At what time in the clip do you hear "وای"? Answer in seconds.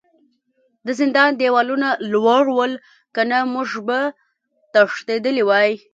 5.49-5.71